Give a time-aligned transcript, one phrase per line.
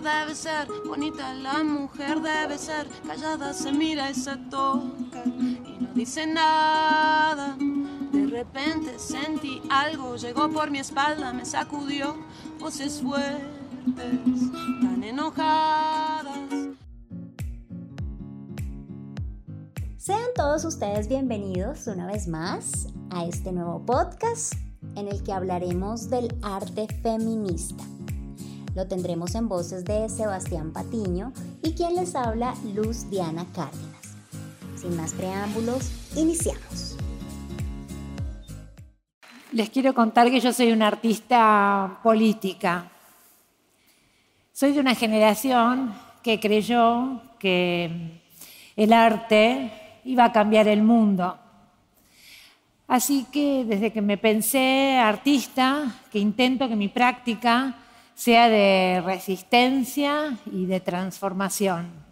[0.00, 5.88] Debe ser bonita, la mujer debe ser callada, se mira y se toca y no
[5.94, 7.56] dice nada.
[8.12, 12.16] De repente sentí algo, llegó por mi espalda, me sacudió,
[12.58, 16.38] voces fuertes, tan enojadas.
[19.98, 24.54] Sean todos ustedes bienvenidos una vez más a este nuevo podcast
[24.96, 27.84] en el que hablaremos del arte feminista.
[28.74, 34.16] Lo tendremos en voces de Sebastián Patiño y quien les habla Luz Diana Cárdenas.
[34.76, 36.96] Sin más preámbulos, iniciamos.
[39.52, 42.90] Les quiero contar que yo soy una artista política.
[44.52, 48.22] Soy de una generación que creyó que
[48.74, 51.36] el arte iba a cambiar el mundo.
[52.88, 57.76] Así que desde que me pensé artista, que intento que mi práctica
[58.14, 62.02] sea de resistencia y de transformación.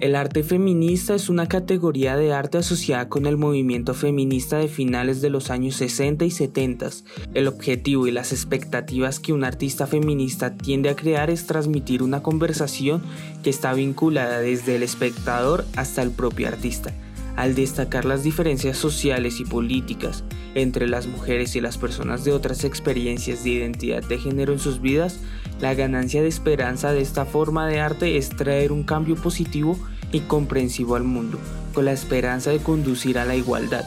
[0.00, 5.20] El arte feminista es una categoría de arte asociada con el movimiento feminista de finales
[5.20, 6.90] de los años 60 y 70.
[7.34, 12.22] El objetivo y las expectativas que un artista feminista tiende a crear es transmitir una
[12.22, 13.02] conversación
[13.42, 16.94] que está vinculada desde el espectador hasta el propio artista.
[17.38, 20.24] Al destacar las diferencias sociales y políticas
[20.56, 24.80] entre las mujeres y las personas de otras experiencias de identidad de género en sus
[24.80, 25.20] vidas,
[25.60, 29.78] la ganancia de esperanza de esta forma de arte es traer un cambio positivo
[30.10, 31.38] y comprensivo al mundo,
[31.74, 33.84] con la esperanza de conducir a la igualdad.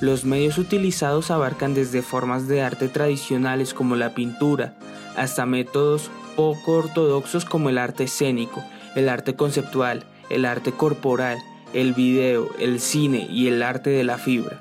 [0.00, 4.76] Los medios utilizados abarcan desde formas de arte tradicionales como la pintura,
[5.16, 8.62] hasta métodos poco ortodoxos como el arte escénico,
[8.94, 11.40] el arte conceptual, el arte corporal,
[11.72, 14.58] el video, el cine y el arte de la fibra.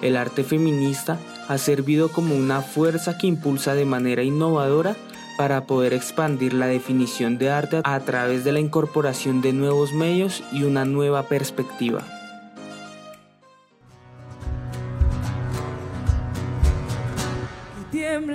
[0.00, 1.18] El arte feminista
[1.48, 4.96] ha servido como una fuerza que impulsa de manera innovadora
[5.36, 10.42] para poder expandir la definición de arte a través de la incorporación de nuevos medios
[10.52, 12.04] y una nueva perspectiva.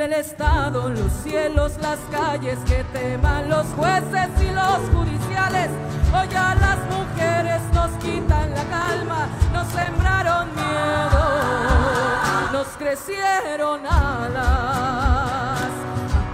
[0.07, 5.69] El Estado, los cielos, las calles, que teman los jueces y los judiciales.
[6.13, 11.23] Hoy a las mujeres nos quitan la calma, nos sembraron miedo,
[12.53, 15.69] nos crecieron alas.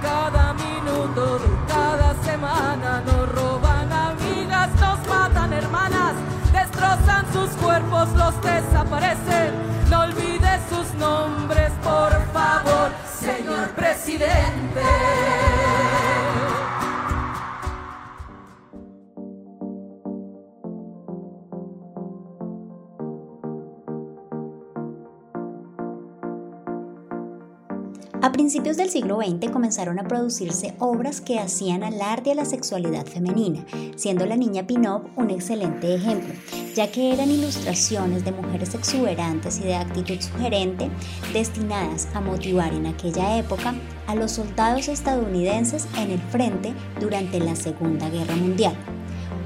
[0.01, 6.13] Cada minuto cada semana nos roban amigas, nos matan hermanas,
[6.51, 9.62] destrozan sus cuerpos, los desaparecen.
[28.23, 33.05] A principios del siglo XX comenzaron a producirse obras que hacían alarde a la sexualidad
[33.05, 33.65] femenina,
[33.97, 36.33] siendo La Niña Pinop un excelente ejemplo,
[36.73, 40.89] ya que eran ilustraciones de mujeres exuberantes y de actitud sugerente
[41.33, 43.73] destinadas a motivar en aquella época
[44.07, 48.77] a los soldados estadounidenses en el frente durante la Segunda Guerra Mundial.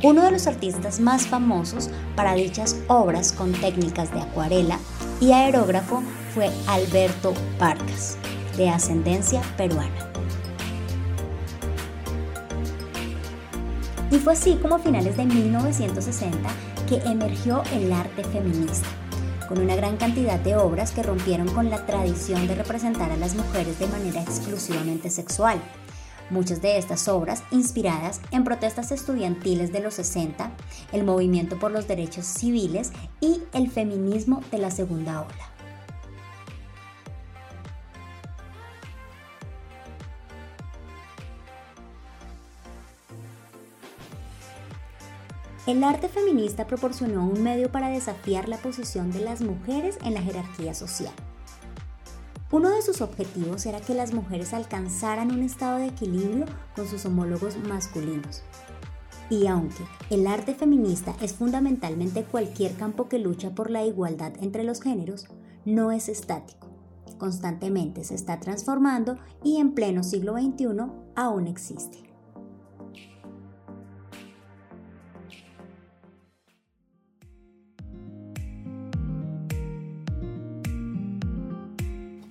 [0.03, 4.77] Uno de los artistas más famosos para dichas obras con técnicas de acuarela
[5.19, 6.03] y aerógrafo
[6.35, 8.19] fue Alberto Vargas
[8.57, 10.11] de ascendencia peruana.
[14.09, 16.49] Y fue así como a finales de 1960
[16.87, 18.87] que emergió el arte feminista,
[19.47, 23.35] con una gran cantidad de obras que rompieron con la tradición de representar a las
[23.35, 25.61] mujeres de manera exclusivamente sexual.
[26.29, 30.51] Muchas de estas obras inspiradas en protestas estudiantiles de los 60,
[30.91, 35.56] el movimiento por los derechos civiles y el feminismo de la segunda ola.
[45.67, 50.21] El arte feminista proporcionó un medio para desafiar la posición de las mujeres en la
[50.21, 51.11] jerarquía social.
[52.49, 57.05] Uno de sus objetivos era que las mujeres alcanzaran un estado de equilibrio con sus
[57.05, 58.43] homólogos masculinos.
[59.29, 64.63] Y aunque el arte feminista es fundamentalmente cualquier campo que lucha por la igualdad entre
[64.63, 65.27] los géneros,
[65.65, 66.69] no es estático.
[67.17, 70.67] Constantemente se está transformando y en pleno siglo XXI
[71.17, 72.06] aún existe.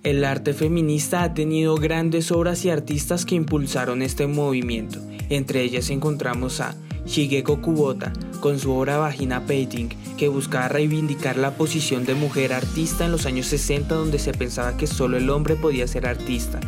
[0.06, 5.00] El arte feminista ha tenido grandes obras y artistas que impulsaron este movimiento.
[5.30, 6.76] Entre ellas encontramos a
[7.06, 13.04] Shigeko Kubota con su obra Vagina Painting, que buscaba reivindicar la posición de mujer artista
[13.04, 16.60] en los años 60 donde se pensaba que solo el hombre podía ser artista.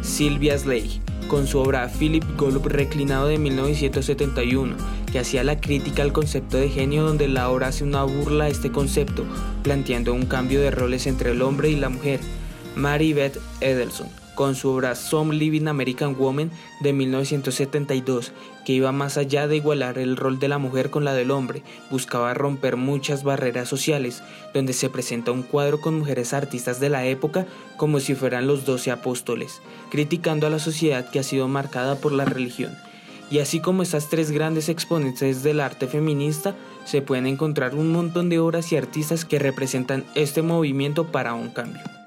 [0.00, 4.74] Sylvia Slade con su obra Philip Golub Reclinado de 1971,
[5.12, 8.48] que hacía la crítica al concepto de genio donde la obra hace una burla a
[8.48, 9.26] este concepto,
[9.62, 12.20] planteando un cambio de roles entre el hombre y la mujer.
[12.76, 16.50] Mary Beth Edelson, con su obra Some Living American Woman
[16.80, 18.32] de 1972,
[18.64, 21.62] que iba más allá de igualar el rol de la mujer con la del hombre,
[21.90, 24.22] buscaba romper muchas barreras sociales,
[24.54, 27.46] donde se presenta un cuadro con mujeres artistas de la época
[27.76, 32.12] como si fueran los doce apóstoles, criticando a la sociedad que ha sido marcada por
[32.12, 32.74] la religión.
[33.30, 38.28] Y así como estas tres grandes exponentes del arte feminista, se pueden encontrar un montón
[38.28, 41.99] de obras y artistas que representan este movimiento para un cambio.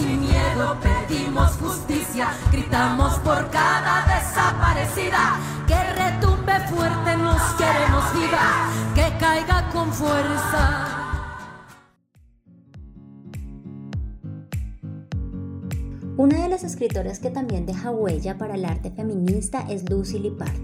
[0.00, 5.38] Sin miedo, pedimos justicia, gritamos por cada desaparecida.
[5.66, 10.96] Que retumbe fuerte, nos queremos viva, que caiga con fuerza.
[16.16, 20.54] Una de las escritoras que también deja huella para el arte feminista es Lucy Lippard,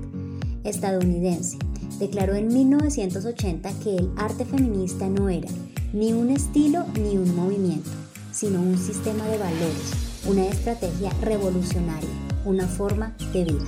[0.65, 1.59] estadounidense.
[1.99, 5.49] Declaró en 1980 que el arte feminista no era
[5.95, 7.89] ni un estilo ni un movimiento,
[8.37, 12.11] sino un sistema de valores, una estrategia revolucionaria,
[12.45, 13.65] una forma de vida.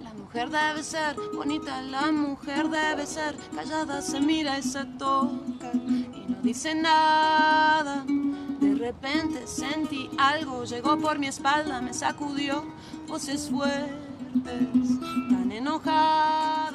[0.00, 5.72] La mujer debe ser bonita, la mujer debe ser callada, se mira y se toca
[5.74, 8.04] y no dice nada.
[8.60, 12.62] De repente sentí algo, llegó por mi espalda, me sacudió,
[13.08, 13.90] voces fuertes,
[15.30, 16.69] tan enojadas.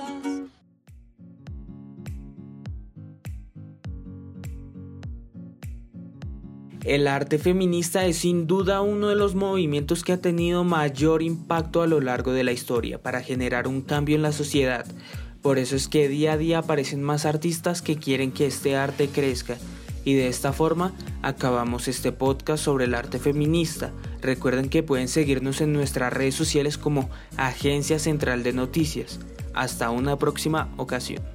[6.86, 11.82] El arte feminista es sin duda uno de los movimientos que ha tenido mayor impacto
[11.82, 14.86] a lo largo de la historia para generar un cambio en la sociedad.
[15.42, 19.08] Por eso es que día a día aparecen más artistas que quieren que este arte
[19.08, 19.58] crezca.
[20.04, 20.94] Y de esta forma
[21.24, 23.92] acabamos este podcast sobre el arte feminista.
[24.22, 29.20] Recuerden que pueden seguirnos en nuestras redes sociales como Agencia Central de Noticias.
[29.56, 31.35] Hasta una próxima ocasión.